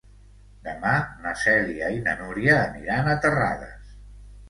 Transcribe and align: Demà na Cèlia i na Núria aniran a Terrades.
Demà 0.67 0.93
na 1.27 1.35
Cèlia 1.43 1.91
i 1.99 2.01
na 2.09 2.17
Núria 2.25 2.59
aniran 2.65 3.15
a 3.15 3.19
Terrades. 3.27 3.97